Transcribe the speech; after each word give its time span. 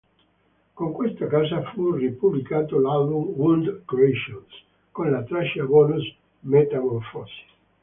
Con 0.73 0.93
questa 0.93 1.27
casa 1.27 1.61
fu 1.73 1.91
ripubblicato 1.93 2.79
l'album 2.79 3.27
Wound 3.35 3.83
Creations 3.85 4.49
con 4.91 5.11
la 5.11 5.21
traccia 5.21 5.63
bonus 5.65 6.03
"Metamorphosis". 6.39 7.45